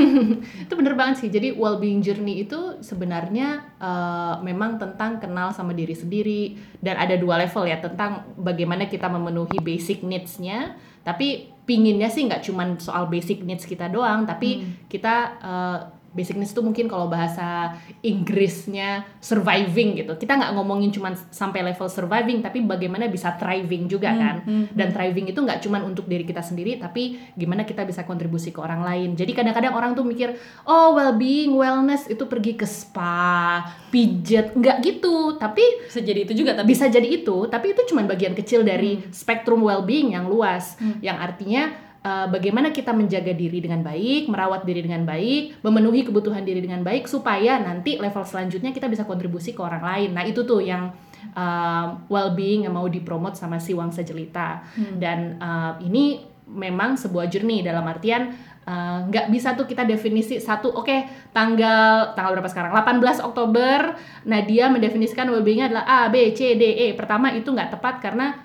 Itu 0.68 0.72
bener 0.76 0.92
banget 0.92 1.24
sih. 1.24 1.30
Jadi 1.32 1.56
well-being 1.56 2.04
journey 2.04 2.44
itu 2.44 2.78
sebenarnya 2.84 3.64
eh, 3.80 4.34
memang 4.44 4.76
tentang 4.76 5.16
kenal 5.16 5.50
sama 5.56 5.72
diri 5.72 5.96
sendiri. 5.96 6.60
Dan 6.78 7.00
ada 7.00 7.16
dua 7.16 7.40
level 7.40 7.64
ya 7.64 7.80
tentang 7.80 8.36
bagaimana 8.36 8.84
kita 8.84 9.08
memenuhi 9.08 9.56
basic 9.64 10.04
needs-nya. 10.04 10.76
Tapi 11.00 11.54
pinginnya 11.64 12.12
sih 12.12 12.28
nggak 12.28 12.44
cuman 12.44 12.76
soal 12.76 13.08
basic 13.08 13.40
needs 13.40 13.64
kita 13.64 13.88
doang 13.88 14.28
tapi 14.28 14.68
kita 14.92 15.14
eh, 15.40 15.78
basic 16.14 16.38
needs 16.38 16.54
itu 16.54 16.62
mungkin 16.62 16.86
kalau 16.86 17.10
bahasa 17.10 17.74
Inggrisnya 18.00 19.04
surviving 19.18 19.98
gitu. 20.00 20.14
Kita 20.14 20.38
nggak 20.38 20.52
ngomongin 20.54 20.94
cuman 20.94 21.18
sampai 21.28 21.66
level 21.66 21.90
surviving 21.90 22.40
tapi 22.40 22.62
bagaimana 22.62 23.10
bisa 23.10 23.34
thriving 23.34 23.90
juga 23.90 24.14
kan. 24.14 24.36
dan 24.72 24.88
thriving 24.94 25.28
itu 25.28 25.38
nggak 25.42 25.60
cuman 25.66 25.82
untuk 25.84 26.06
diri 26.06 26.22
kita 26.22 26.40
sendiri 26.40 26.78
tapi 26.78 27.18
gimana 27.34 27.66
kita 27.66 27.82
bisa 27.82 28.06
kontribusi 28.06 28.54
ke 28.54 28.62
orang 28.62 28.86
lain. 28.86 29.18
Jadi 29.18 29.34
kadang-kadang 29.34 29.74
orang 29.74 29.92
tuh 29.98 30.06
mikir 30.06 30.38
oh 30.64 30.94
well-being 30.94 31.58
wellness 31.58 32.06
itu 32.06 32.24
pergi 32.24 32.54
ke 32.54 32.64
spa 32.64 33.66
pijet. 33.90 34.54
Nggak 34.54 34.76
gitu. 34.86 35.36
Tapi 35.36 35.90
bisa 35.90 36.00
jadi 36.00 36.24
itu 36.24 36.32
juga 36.32 36.54
tapi 36.54 36.70
bisa 36.70 36.86
jadi 36.86 37.08
itu. 37.10 37.50
Tapi 37.50 37.66
itu 37.74 37.82
cuma 37.90 38.06
bagian 38.06 38.32
kecil 38.38 38.62
dari 38.62 39.02
spektrum 39.10 39.66
well-being 39.66 40.14
yang 40.14 40.30
luas. 40.30 40.78
Yang 41.02 41.18
artinya 41.18 41.83
uh, 42.04 42.26
bagaimana 42.28 42.70
kita 42.70 42.92
menjaga 42.92 43.32
diri 43.32 43.64
dengan 43.64 43.80
baik 43.80 44.28
merawat 44.28 44.68
diri 44.68 44.84
dengan 44.84 45.08
baik 45.08 45.64
memenuhi 45.64 46.04
kebutuhan 46.04 46.44
diri 46.44 46.60
dengan 46.60 46.84
baik 46.84 47.08
supaya 47.08 47.58
nanti 47.58 47.96
level 47.96 48.22
selanjutnya 48.22 48.70
kita 48.70 48.86
bisa 48.86 49.08
kontribusi 49.08 49.56
ke 49.56 49.60
orang 49.64 49.82
lain. 49.82 50.10
Nah 50.12 50.22
itu 50.28 50.44
tuh 50.44 50.60
yang 50.60 50.92
um, 51.32 51.86
well-being 52.12 52.68
yang 52.68 52.76
mau 52.76 52.86
dipromot 52.86 53.32
sama 53.34 53.56
si 53.56 53.72
Wangsa 53.72 54.04
Jelita. 54.04 54.60
Dan 54.76 55.40
uh, 55.40 55.80
ini 55.80 56.20
memang 56.44 57.00
sebuah 57.00 57.32
journey 57.32 57.64
dalam 57.64 57.88
artian 57.88 58.36
uh, 58.68 59.08
nggak 59.08 59.32
bisa 59.32 59.56
tuh 59.56 59.64
kita 59.64 59.88
definisi 59.88 60.36
satu 60.36 60.68
oke 60.76 61.32
tanggal 61.32 62.12
tanggal 62.12 62.36
berapa 62.36 62.50
sekarang? 62.52 62.72
18 62.76 63.24
Oktober. 63.24 63.96
Nadia 64.28 64.68
mendefinisikan 64.68 65.28
well-beingnya 65.32 65.72
adalah 65.72 65.84
A 65.88 66.00
B 66.12 66.36
C 66.36 66.56
D 66.56 66.62
E. 66.64 66.86
Pertama 66.92 67.32
itu 67.32 67.48
nggak 67.48 67.80
tepat 67.80 68.04
karena 68.04 68.44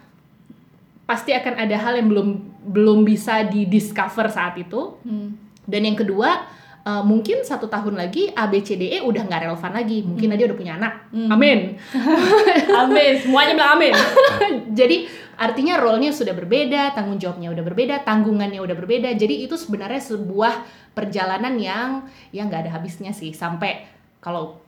pasti 1.10 1.34
akan 1.34 1.58
ada 1.58 1.74
hal 1.74 1.98
yang 1.98 2.06
belum 2.06 2.30
belum 2.70 3.02
bisa 3.02 3.50
di 3.50 3.66
discover 3.66 4.30
saat 4.30 4.54
itu. 4.62 5.02
Hmm. 5.02 5.50
dan 5.70 5.86
yang 5.86 5.94
kedua 5.94 6.50
uh, 6.90 7.04
mungkin 7.06 7.46
satu 7.46 7.70
tahun 7.70 7.94
lagi 7.94 8.32
A 8.34 8.50
B 8.50 8.66
C 8.66 8.74
D 8.80 8.98
E 8.98 8.98
udah 9.04 9.26
nggak 9.26 9.50
relevan 9.50 9.72
lagi. 9.74 10.02
Mungkin 10.06 10.28
Nadia 10.32 10.46
udah 10.50 10.58
punya 10.58 10.74
anak. 10.80 10.94
Amin. 11.14 11.78
Amin. 12.82 13.14
Semuanya 13.22 13.54
bilang 13.54 13.72
amin. 13.78 13.94
Jadi 14.80 15.06
artinya 15.40 15.80
role-nya 15.80 16.12
sudah 16.12 16.36
berbeda, 16.36 16.92
tanggung 16.98 17.16
jawabnya 17.16 17.54
udah 17.54 17.64
berbeda, 17.64 17.96
tanggungannya 18.04 18.60
udah 18.60 18.76
berbeda. 18.76 19.10
Jadi 19.16 19.46
itu 19.46 19.56
sebenarnya 19.56 20.02
sebuah 20.02 20.54
perjalanan 20.98 21.56
yang 21.62 22.10
yang 22.34 22.50
nggak 22.50 22.68
ada 22.68 22.72
habisnya 22.80 23.14
sih. 23.14 23.32
Sampai 23.32 23.88
kalau 24.20 24.60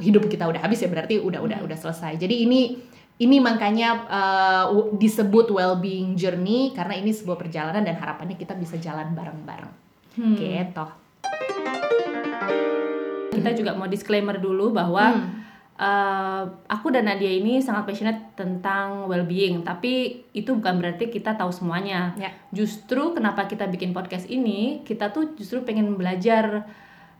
hidup 0.00 0.28
kita 0.28 0.44
udah 0.44 0.60
habis 0.60 0.84
ya 0.84 0.88
berarti 0.92 1.20
udah 1.20 1.40
udah 1.40 1.58
udah 1.64 1.78
selesai. 1.78 2.20
Jadi 2.20 2.44
ini 2.44 2.60
ini 3.16 3.40
makanya 3.40 4.04
uh, 4.06 4.64
disebut 4.92 5.48
well-being 5.48 6.12
journey 6.14 6.72
karena 6.72 6.94
ini 6.94 7.10
sebuah 7.10 7.36
perjalanan 7.36 7.80
dan 7.80 7.96
harapannya 7.96 8.36
kita 8.36 8.52
bisa 8.52 8.76
jalan 8.76 9.12
bareng-bareng. 9.12 9.72
Gitu. 10.16 10.86
kita 13.36 13.52
juga 13.52 13.76
mau 13.76 13.84
disclaimer 13.84 14.40
dulu 14.40 14.72
bahwa 14.72 15.12
Hmm. 15.12 15.44
eh, 15.76 16.42
aku 16.72 16.88
dan 16.88 17.04
Nadia 17.04 17.28
ini 17.28 17.60
sangat 17.60 17.84
passionate 17.84 18.32
tentang 18.32 19.04
well-being, 19.04 19.60
tapi 19.60 20.24
itu 20.32 20.56
bukan 20.56 20.80
berarti 20.80 21.12
kita 21.12 21.36
tahu 21.36 21.52
semuanya. 21.52 22.16
Ya. 22.16 22.32
Justru 22.48 23.12
kenapa 23.12 23.44
kita 23.44 23.68
bikin 23.68 23.92
podcast 23.92 24.24
ini, 24.24 24.80
kita 24.88 25.12
tuh 25.12 25.36
justru 25.36 25.60
pengen 25.68 26.00
belajar 26.00 26.64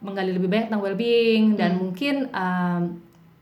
menggali 0.00 0.32
lebih 0.32 0.48
banyak 0.48 0.72
tentang 0.72 0.80
well-being 0.80 1.52
dan 1.52 1.76
mungkin 1.76 2.32
em, 2.32 2.96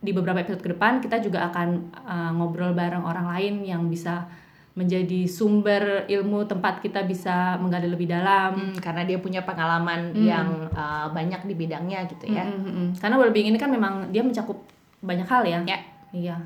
di 0.04 0.12
beberapa 0.12 0.36
episode 0.38 0.60
ke 0.60 0.70
depan 0.70 1.00
kita 1.00 1.18
juga 1.18 1.48
akan 1.48 1.68
eh, 1.90 2.30
ngobrol 2.36 2.76
bareng 2.76 3.02
orang 3.02 3.26
lain 3.32 3.64
yang 3.64 3.88
bisa 3.88 4.28
menjadi 4.74 5.30
sumber 5.30 6.02
ilmu 6.10 6.50
tempat 6.50 6.82
kita 6.82 7.06
bisa 7.06 7.54
menggali 7.62 7.86
lebih 7.86 8.10
dalam. 8.10 8.58
Hmm, 8.58 8.76
karena 8.82 9.06
dia 9.06 9.22
punya 9.22 9.46
pengalaman 9.46 10.10
yang 10.18 10.66
uh, 10.74 11.06
banyak 11.14 11.46
di 11.46 11.54
bidangnya 11.54 12.10
gitu 12.10 12.26
ya. 12.26 12.42
Mm, 12.42 12.58
mm, 12.58 12.72
mm. 12.74 12.88
Karena 12.98 13.14
well-being 13.14 13.54
ini 13.54 13.58
kan 13.58 13.70
memang 13.70 14.10
dia 14.10 14.26
mencakup 14.26 14.58
banyak 14.98 15.30
hal 15.30 15.46
ya. 15.46 15.62
Ya. 15.62 15.78
Iya. 16.10 16.36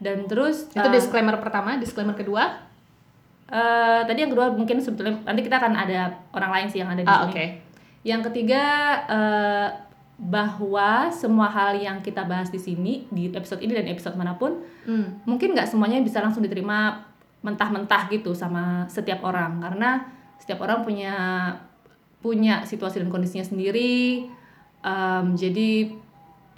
Dan 0.00 0.24
terus 0.24 0.72
Itu 0.72 0.80
eh, 0.80 0.88
disclaimer 0.88 1.36
pertama, 1.36 1.76
disclaimer 1.76 2.16
kedua. 2.16 2.56
eh, 3.48 4.00
tadi 4.04 4.16
yang 4.24 4.32
kedua 4.32 4.48
mungkin 4.48 4.80
sebetulnya 4.80 5.20
nanti 5.28 5.44
kita 5.44 5.60
akan 5.60 5.76
ada 5.76 6.08
orang 6.32 6.48
lain 6.52 6.66
sih 6.72 6.80
yang 6.80 6.88
ada 6.88 7.04
di 7.04 7.08
Ah, 7.08 7.20
sini. 7.20 7.28
oke. 7.28 7.44
Yang 8.00 8.20
ketiga 8.32 8.62
eh, 9.12 9.68
bahwa 10.18 11.14
semua 11.14 11.46
hal 11.46 11.78
yang 11.78 12.02
kita 12.02 12.26
bahas 12.26 12.50
di 12.50 12.58
sini 12.58 13.06
di 13.08 13.30
episode 13.30 13.62
ini 13.62 13.70
dan 13.70 13.86
episode 13.86 14.18
mana 14.18 14.34
pun 14.34 14.58
Hmm. 14.82 15.22
mungkin 15.22 15.54
nggak 15.54 15.70
semuanya 15.70 16.02
bisa 16.02 16.18
langsung 16.18 16.42
diterima 16.42 17.06
mentah-mentah 17.38 18.10
gitu 18.10 18.34
sama 18.34 18.82
setiap 18.90 19.22
orang. 19.22 19.62
Karena 19.62 20.02
setiap 20.42 20.58
orang 20.66 20.82
punya 20.82 21.14
punya 22.18 22.66
situasi 22.66 22.98
dan 22.98 23.14
kondisinya 23.14 23.46
sendiri. 23.46 24.26
Em, 24.82 25.26
jadi 25.38 25.94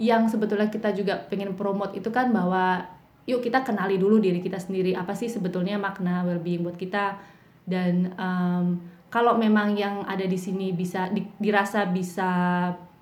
yang 0.01 0.25
sebetulnya 0.25 0.73
kita 0.73 0.89
juga 0.97 1.21
pengen 1.29 1.53
promote 1.53 1.93
itu 1.93 2.09
kan 2.09 2.33
bahwa 2.33 2.81
yuk 3.29 3.45
kita 3.45 3.61
kenali 3.61 4.01
dulu 4.01 4.17
diri 4.17 4.41
kita 4.41 4.57
sendiri. 4.57 4.97
Apa 4.97 5.13
sih 5.13 5.29
sebetulnya 5.29 5.77
makna 5.77 6.25
well-being 6.25 6.65
buat 6.65 6.81
kita? 6.81 7.21
Dan 7.61 8.09
em, 8.17 8.65
kalau 9.13 9.37
memang 9.37 9.77
yang 9.77 10.01
ada 10.09 10.25
di 10.25 10.39
sini 10.39 10.73
bisa 10.73 11.13
di- 11.13 11.29
dirasa 11.37 11.85
bisa 11.85 12.31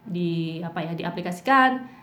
di 0.05 0.61
apa 0.63 0.79
ya 0.83 0.91
diaplikasikan 0.95 1.99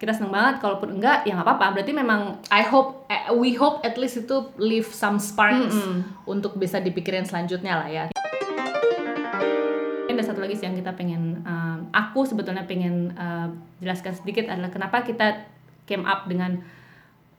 kita 0.00 0.16
seneng 0.16 0.32
banget 0.32 0.64
kalaupun 0.64 0.96
enggak 0.96 1.28
ya 1.28 1.36
nggak 1.36 1.44
apa-apa 1.44 1.76
berarti 1.76 1.92
memang 1.92 2.40
I 2.48 2.64
hope, 2.64 3.04
eh, 3.12 3.28
we 3.36 3.52
hope 3.52 3.84
at 3.84 4.00
least 4.00 4.24
itu 4.24 4.48
leave 4.56 4.88
some 4.88 5.20
sparks 5.20 5.76
Mm-mm. 5.76 6.24
untuk 6.24 6.56
bisa 6.56 6.80
dipikirin 6.80 7.28
selanjutnya 7.28 7.76
lah 7.76 7.88
ya. 7.88 8.04
ada 10.20 10.36
satu 10.36 10.44
lagi 10.44 10.52
sih 10.52 10.68
yang 10.68 10.76
kita 10.76 10.92
pengen 10.92 11.40
um, 11.48 11.88
aku 11.96 12.28
sebetulnya 12.28 12.68
pengen 12.68 13.16
uh, 13.16 13.48
jelaskan 13.80 14.12
sedikit 14.12 14.52
adalah 14.52 14.68
kenapa 14.68 15.00
kita 15.00 15.48
came 15.88 16.04
up 16.04 16.28
dengan 16.28 16.60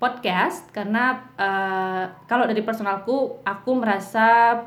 podcast 0.02 0.66
karena 0.74 1.30
uh, 1.38 2.10
kalau 2.26 2.50
dari 2.50 2.66
personalku 2.66 3.38
aku 3.46 3.72
merasa 3.78 4.58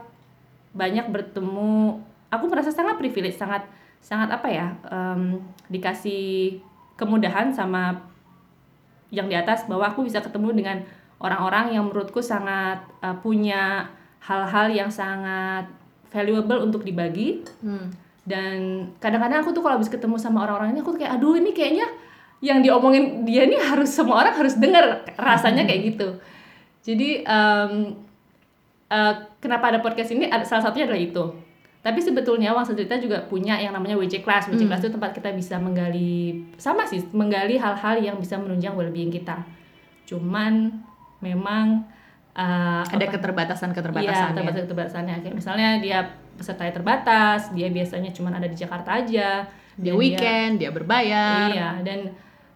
banyak 0.71 1.11
bertemu 1.11 1.99
aku 2.30 2.44
merasa 2.47 2.71
sangat 2.71 3.02
privilege 3.02 3.35
sangat 3.35 3.66
sangat 4.04 4.28
apa 4.28 4.49
ya 4.52 4.68
um, 4.92 5.40
dikasih 5.73 6.61
kemudahan 7.00 7.49
sama 7.49 7.96
yang 9.08 9.32
di 9.32 9.32
atas 9.32 9.64
bahwa 9.64 9.88
aku 9.88 10.04
bisa 10.04 10.20
ketemu 10.20 10.52
dengan 10.52 10.76
orang-orang 11.16 11.73
yang 11.73 11.88
menurutku 11.88 12.20
sangat 12.20 12.84
uh, 13.00 13.16
punya 13.25 13.88
hal-hal 14.20 14.68
yang 14.68 14.92
sangat 14.92 15.64
valuable 16.12 16.61
untuk 16.61 16.84
dibagi. 16.84 17.40
Hmm. 17.64 17.88
dan 18.25 18.88
kadang-kadang 19.04 19.44
aku 19.44 19.52
tuh 19.52 19.61
kalau 19.61 19.76
habis 19.76 19.92
ketemu 19.92 20.16
sama 20.16 20.49
orang-orang 20.49 20.73
ini 20.73 20.80
aku 20.80 20.96
tuh 20.96 21.00
kayak 21.04 21.20
aduh 21.20 21.37
ini 21.37 21.52
kayaknya 21.52 21.84
yang 22.40 22.64
diomongin 22.64 23.28
dia 23.28 23.44
ini 23.44 23.61
harus 23.61 23.92
semua 23.92 24.25
orang 24.25 24.32
harus 24.32 24.56
dengar 24.56 25.04
rasanya 25.12 25.68
kayak 25.68 25.92
gitu. 25.92 26.08
Jadi 26.80 27.20
em, 27.20 27.73
eh, 28.88 29.14
kenapa 29.44 29.76
ada 29.76 29.84
podcast 29.84 30.16
ini? 30.16 30.25
Salah 30.49 30.64
satunya 30.64 30.88
adalah 30.88 31.04
itu 31.04 31.25
tapi 31.85 32.00
sebetulnya 32.00 32.57
Wang 32.57 32.64
Cerita 32.64 32.97
juga 32.97 33.21
punya 33.29 33.61
yang 33.61 33.76
namanya 33.76 34.00
WC 34.00 34.25
Class 34.25 34.49
WC 34.49 34.64
Class 34.64 34.81
itu 34.81 34.97
tempat 34.97 35.12
kita 35.12 35.37
bisa 35.37 35.61
menggali 35.61 36.41
sama 36.57 36.88
sih 36.88 37.05
menggali 37.12 37.61
hal-hal 37.61 38.00
yang 38.00 38.17
bisa 38.17 38.41
menunjang 38.41 38.73
well-being 38.73 39.12
kita 39.12 39.45
cuman 40.09 40.81
memang 41.21 41.85
eh, 42.37 42.83
Ada 42.85 43.07
keterbatasan-keterbatasannya. 43.09 44.29
Iya, 44.29 44.37
terbatas 44.37 44.62
keterbatasannya. 44.69 45.14
Kayak 45.25 45.37
misalnya 45.41 45.69
dia 45.81 45.99
pesertanya 46.35 46.73
terbatas, 46.75 47.41
dia 47.55 47.69
biasanya 47.71 48.11
cuma 48.12 48.35
ada 48.35 48.45
di 48.50 48.59
Jakarta 48.59 49.00
aja. 49.00 49.49
dia 49.75 49.91
weekend, 49.91 50.62
dia 50.62 50.71
berbayar. 50.71 51.50
Iya, 51.50 51.83
dan 51.83 52.14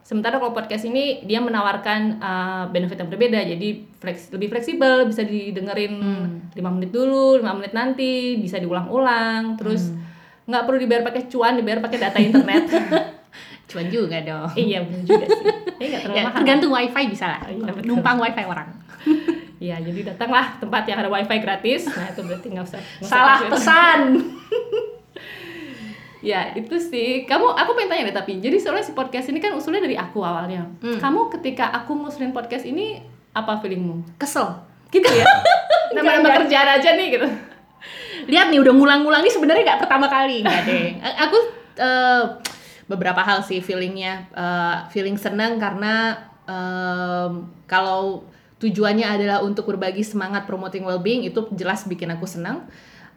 Sementara 0.08 0.40
kalau 0.40 0.56
podcast 0.56 0.82
ini 0.82 1.20
dia 1.20 1.36
menawarkan 1.36 2.16
uh, 2.16 2.64
benefit 2.66 2.96
yang 2.96 3.12
berbeda, 3.12 3.44
jadi 3.44 3.68
fleks, 3.94 4.32
lebih 4.32 4.48
fleksibel, 4.48 5.04
bisa 5.04 5.20
didengerin 5.20 5.92
Hmm. 5.94 6.48
5 6.56 6.64
menit 6.72 6.88
dulu, 6.88 7.36
5 7.36 7.52
menit 7.52 7.76
nanti, 7.76 8.40
bisa 8.40 8.56
diulang-ulang, 8.56 9.60
terus 9.60 9.92
Hmm. 9.92 10.00
nggak 10.48 10.64
perlu 10.64 10.78
dibayar 10.80 11.04
pakai 11.04 11.28
cuan, 11.28 11.60
dibayar 11.60 11.84
pakai 11.84 11.98
data 12.00 12.18
internet. 12.18 12.64
Cuan 13.68 13.84
juga 13.92 14.16
dong. 14.24 14.48
iya 14.56 14.80
benar 14.80 15.04
juga 15.04 15.26
sih. 15.28 15.44
Ini 15.76 15.86
nggak 15.86 16.00
terlalu 16.00 16.16
Ya, 16.16 16.24
mahal. 16.24 16.36
tergantung 16.40 16.72
wifi 16.72 17.04
bisa 17.04 17.26
lah. 17.28 17.40
Oh, 17.44 17.52
iya, 17.52 17.68
betul. 17.68 17.84
Numpang 17.86 18.16
wifi 18.18 18.44
orang. 18.48 18.68
Iya, 19.58 19.74
jadi 19.82 20.14
datanglah 20.14 20.54
tempat 20.56 20.86
yang 20.86 21.02
ada 21.02 21.10
wifi 21.10 21.36
gratis. 21.36 21.90
Nah 21.90 22.06
itu 22.08 22.22
berarti 22.22 22.46
nggak 22.46 22.62
usah. 22.62 22.78
usah 22.78 23.10
Salah 23.10 23.38
pesan. 23.50 24.00
Ya 26.22 26.50
itu 26.54 26.76
sih. 26.82 27.24
Kamu, 27.24 27.54
aku 27.54 27.78
pengen 27.78 27.90
tanya 27.94 28.04
deh 28.10 28.16
tapi. 28.16 28.42
Jadi 28.42 28.58
soalnya 28.58 28.84
si 28.84 28.92
podcast 28.92 29.30
ini 29.30 29.38
kan 29.38 29.54
usulnya 29.54 29.82
dari 29.84 29.94
aku 29.94 30.18
awalnya. 30.22 30.66
Hmm. 30.82 30.98
Kamu 30.98 31.30
ketika 31.38 31.70
aku 31.70 31.94
ngusulin 31.94 32.34
podcast 32.34 32.66
ini 32.66 32.98
apa 33.34 33.62
feelingmu? 33.62 34.18
Kesel. 34.18 34.50
Gitu 34.90 35.06
ya. 35.06 35.26
Enggak, 35.94 36.44
kerjaan 36.44 36.68
aja 36.78 36.90
nih 36.98 37.06
gitu. 37.16 37.28
Lihat 38.28 38.52
nih 38.52 38.60
udah 38.60 38.72
ngulang-ngulang 38.74 39.22
ini 39.24 39.30
sebenarnya 39.32 39.62
nggak 39.64 39.80
pertama 39.86 40.06
kali 40.10 40.42
nggak 40.44 40.62
deh. 40.66 40.86
Aku 41.28 41.38
eh, 41.78 42.22
beberapa 42.90 43.20
hal 43.22 43.44
sih 43.44 43.60
feelingnya, 43.62 44.26
Eh, 44.34 44.76
feeling 44.90 45.16
senang 45.20 45.60
karena 45.60 46.18
em, 46.48 47.46
kalau 47.68 48.24
tujuannya 48.58 49.06
adalah 49.06 49.38
untuk 49.44 49.70
berbagi 49.70 50.02
semangat 50.02 50.48
promoting 50.48 50.82
well-being 50.82 51.22
itu 51.22 51.46
jelas 51.54 51.86
bikin 51.86 52.10
aku 52.10 52.26
senang. 52.26 52.66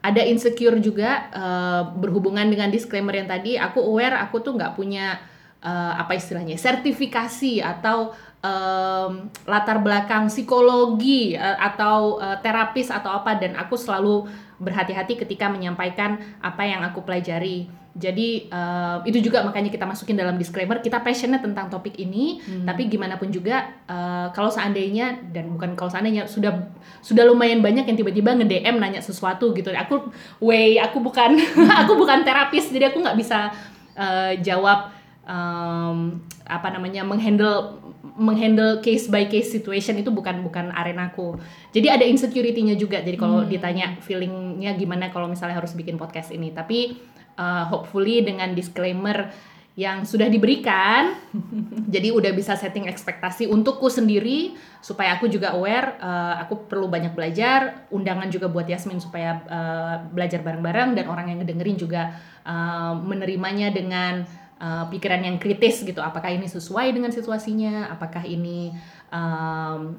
Ada 0.02 0.26
insecure 0.26 0.82
juga 0.82 1.30
eh, 1.30 1.82
berhubungan 1.98 2.50
dengan 2.50 2.74
disclaimer 2.74 3.14
yang 3.14 3.30
tadi. 3.30 3.58
Aku 3.58 3.82
aware 3.86 4.18
aku 4.18 4.42
tuh 4.42 4.58
nggak 4.58 4.74
punya 4.74 5.22
eh, 5.62 5.94
apa 5.98 6.18
istilahnya 6.18 6.58
sertifikasi 6.58 7.62
atau 7.62 8.12
em, 8.42 9.30
latar 9.46 9.78
belakang 9.80 10.28
psikologi 10.28 11.38
eh, 11.38 11.58
atau 11.58 12.18
eh, 12.18 12.38
terapis 12.42 12.90
atau 12.90 13.14
apa 13.14 13.38
dan 13.38 13.54
aku 13.56 13.78
selalu 13.78 14.26
berhati-hati 14.62 15.18
ketika 15.18 15.50
menyampaikan 15.50 16.22
apa 16.42 16.66
yang 16.66 16.82
aku 16.86 17.02
pelajari. 17.02 17.81
Jadi 17.92 18.48
eh, 18.48 18.98
itu 19.04 19.20
juga 19.20 19.44
makanya 19.44 19.68
kita 19.68 19.84
masukin 19.84 20.16
dalam 20.16 20.40
disclaimer 20.40 20.80
kita 20.80 21.04
passionate 21.04 21.44
tentang 21.44 21.68
topik 21.68 22.00
ini, 22.00 22.40
tapi 22.64 22.88
gimana 22.88 23.20
pun 23.20 23.28
juga 23.28 23.68
eh, 23.84 24.28
kalau 24.32 24.48
seandainya 24.48 25.20
dan 25.36 25.52
bukan 25.52 25.76
kalau 25.76 25.92
seandainya 25.92 26.24
sudah 26.24 26.72
sudah 27.04 27.28
lumayan 27.28 27.60
banyak 27.60 27.84
yang 27.84 27.98
tiba-tiba 28.00 28.32
nge-DM 28.40 28.80
nanya 28.80 29.04
sesuatu 29.04 29.52
gitu. 29.52 29.76
Aku 29.76 30.08
way 30.40 30.80
aku 30.80 31.04
bukan 31.04 31.36
aku 31.84 32.00
bukan 32.00 32.24
terapis 32.24 32.72
jadi 32.72 32.96
aku 32.96 33.04
nggak 33.04 33.18
bisa 33.20 33.52
eh, 34.00 34.40
jawab 34.40 34.96
em, 35.28 36.24
apa 36.48 36.68
namanya 36.72 37.04
menghandle 37.04 37.91
menghandle 38.18 38.84
case 38.84 39.08
by 39.08 39.28
case 39.28 39.52
situation 39.52 39.96
itu 40.00 40.12
bukan 40.12 40.44
bukan 40.44 40.72
arenaku. 40.72 41.40
Jadi 41.72 41.88
ada 41.88 42.06
insecurity-nya 42.08 42.76
juga. 42.76 43.00
Jadi 43.00 43.16
kalau 43.16 43.48
ditanya 43.48 44.00
feelingnya 44.04 44.76
gimana 44.76 45.14
kalau 45.14 45.32
misalnya 45.32 45.60
harus 45.60 45.72
bikin 45.78 45.96
podcast 45.96 46.32
ini, 46.32 46.52
tapi 46.52 47.00
uh, 47.40 47.68
hopefully 47.72 48.24
dengan 48.24 48.52
disclaimer 48.52 49.32
yang 49.80 50.04
sudah 50.04 50.28
diberikan, 50.28 51.16
jadi 51.96 52.12
udah 52.12 52.36
bisa 52.36 52.60
setting 52.60 52.92
ekspektasi 52.92 53.48
untukku 53.48 53.88
sendiri 53.88 54.60
supaya 54.84 55.16
aku 55.16 55.32
juga 55.32 55.56
aware. 55.56 55.96
uh, 56.04 56.44
aku 56.44 56.68
perlu 56.68 56.92
banyak 56.92 57.16
belajar. 57.16 57.88
Undangan 57.88 58.28
juga 58.28 58.52
buat 58.52 58.68
Yasmin 58.68 59.00
supaya 59.00 59.40
uh, 59.48 59.96
belajar 60.12 60.44
bareng-bareng 60.44 61.00
dan 61.00 61.08
orang 61.08 61.32
yang 61.32 61.40
ngedengerin 61.40 61.80
juga 61.80 62.12
uh, 62.44 63.00
menerimanya 63.00 63.72
dengan 63.72 64.28
uh, 64.62 64.86
pikiran 64.88 65.26
yang 65.26 65.42
kritis 65.42 65.82
gitu. 65.82 65.98
Apakah 66.00 66.30
ini 66.30 66.46
sesuai 66.46 66.94
dengan 66.94 67.10
situasinya? 67.10 67.90
Apakah 67.90 68.22
ini 68.24 68.70
um, 69.10 69.98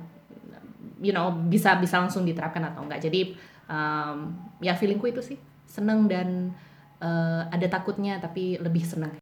you 1.02 1.10
know 1.10 1.34
bisa 1.50 1.74
bisa 1.82 1.98
langsung 1.98 2.22
diterapkan 2.22 2.62
atau 2.70 2.86
enggak? 2.86 3.02
Jadi 3.02 3.34
um, 3.66 4.30
ya 4.62 4.78
feelingku 4.78 5.10
itu 5.10 5.20
sih 5.20 5.38
seneng 5.66 6.06
dan 6.06 6.54
uh, 7.02 7.50
ada 7.50 7.66
takutnya 7.66 8.22
tapi 8.22 8.56
lebih 8.62 8.86
seneng. 8.86 9.18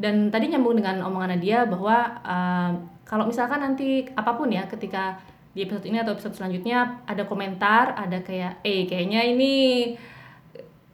Dan 0.00 0.32
tadi 0.32 0.48
nyambung 0.48 0.80
dengan 0.80 1.04
omongan 1.04 1.36
Nadia 1.36 1.68
bahwa 1.68 2.24
uh, 2.24 2.72
kalau 3.04 3.28
misalkan 3.28 3.60
nanti 3.60 4.08
apa 4.16 4.32
pun 4.32 4.48
ya 4.48 4.64
ketika 4.64 5.20
di 5.52 5.66
episode 5.66 5.84
ini 5.84 6.00
atau 6.00 6.16
episode 6.16 6.40
selanjutnya 6.40 7.04
ada 7.04 7.28
komentar, 7.28 7.92
ada 7.92 8.24
kayak 8.24 8.64
eh 8.64 8.88
kayaknya 8.88 9.28
ini 9.28 9.52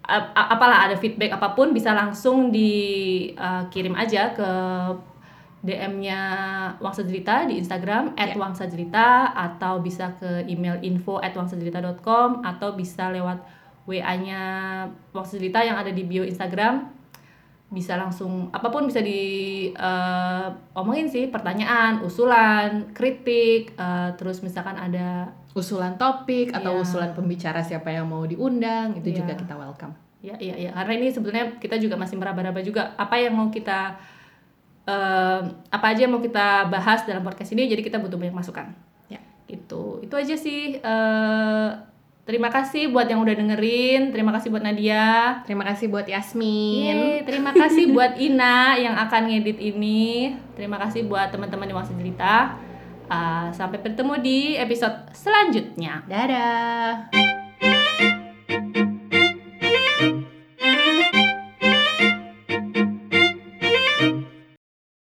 apalah 0.06 0.86
ada 0.86 0.96
feedback 0.96 1.34
apa 1.34 1.58
pun 1.58 1.74
bisa 1.74 1.90
langsung 1.90 2.54
dikirim 2.54 3.94
aja 3.98 4.30
ke 4.32 4.50
DM-nya 5.66 6.20
Wangsa 6.78 7.02
Jelita 7.02 7.42
di 7.50 7.58
Instagram 7.58 8.14
Ya. 8.14 8.38
@wangsajelita 8.38 9.34
atau 9.34 9.82
bisa 9.82 10.14
ke 10.14 10.46
email 10.46 10.78
info 10.86 11.18
@wangsajelita.com 11.18 12.46
atau 12.46 12.78
bisa 12.78 13.10
lewat 13.10 13.42
WA-nya 13.90 14.42
Wangsa 15.10 15.42
Jelita 15.42 15.66
yang 15.66 15.74
ada 15.74 15.90
di 15.90 16.06
bio 16.06 16.22
Instagram 16.22 16.95
bisa 17.66 17.94
langsung 17.94 18.46
apa 18.48 18.68
pun 18.68 18.86
bisa 18.86 19.00
di 19.00 19.20
eh, 19.68 20.46
omongin 20.72 21.06
sih 21.06 21.26
pertanyaan 21.26 21.98
usulan 22.00 22.92
kritik 22.92 23.74
eh, 23.74 24.10
terus 24.14 24.40
misalkan 24.40 24.74
ada 24.74 25.30
Usulan 25.50 25.96
topik 25.96 26.52
atau 26.52 26.76
Iya. 26.76 26.84
usulan 26.84 27.10
pembicara 27.10 27.64
siapa 27.64 27.88
yang 27.88 28.04
mau 28.04 28.20
diundang 28.22 28.92
itu 28.92 29.08
Iya. 29.08 29.16
juga 29.18 29.32
kita 29.34 29.54
welcome. 29.56 29.96
ya 30.20 30.36
iya 30.36 30.52
iya 30.54 30.70
karena 30.70 30.92
ini 30.94 31.08
sebetulnya 31.08 31.56
kita 31.56 31.76
juga 31.76 31.94
masih 31.94 32.16
meraba-raba 32.16 32.60
juga 32.60 32.92
apa 32.94 33.16
yang 33.16 33.32
mau 33.32 33.48
kita 33.48 33.96
eh, 34.84 35.40
apa 35.66 35.86
aja 35.88 36.04
yang 36.04 36.12
mau 36.12 36.20
kita 36.20 36.68
bahas 36.68 37.02
dalam 37.02 37.22
podcast 37.22 37.50
ini 37.50 37.66
jadi 37.66 37.80
kita 37.80 37.96
butuh 37.96 38.16
banyak 38.16 38.34
masukan 38.34 38.68
Ya. 39.08 39.16
gitu 39.46 40.02
itu 40.02 40.12
aja 40.12 40.36
sih 40.36 40.76
Eh, 40.76 41.68
terima 42.26 42.50
kasih 42.50 42.90
buat 42.90 43.06
yang 43.06 43.22
udah 43.22 43.34
dengerin 43.38 44.10
terima 44.10 44.34
kasih 44.34 44.50
buat 44.50 44.60
Nadia 44.66 45.26
Terima 45.46 45.62
kasih 45.62 45.86
buat 45.86 46.06
Yasmin. 46.10 46.90
Yeay, 46.90 47.22
terima 47.22 47.54
kasih 47.54 47.94
buat 47.94 48.18
Ina 48.18 48.74
yang 48.82 48.98
akan 48.98 49.30
ngedit 49.30 49.62
ini. 49.62 50.34
Terima 50.58 50.74
kasih 50.82 51.06
buat 51.06 51.30
teman-teman 51.30 51.70
di 51.70 51.74
Wangsa 51.74 51.94
Jelita. 51.94 52.58
Uh, 53.06 53.54
sampai 53.54 53.78
bertemu 53.78 54.14
di 54.18 54.58
episode 54.58 55.06
selanjutnya. 55.14 56.02
Dadah. 56.10 57.06